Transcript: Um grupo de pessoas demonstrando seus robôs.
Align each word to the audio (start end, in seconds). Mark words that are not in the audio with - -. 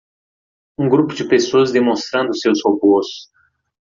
Um 0.79 0.89
grupo 0.89 1.13
de 1.13 1.27
pessoas 1.29 1.71
demonstrando 1.71 2.35
seus 2.35 2.59
robôs. 2.65 3.05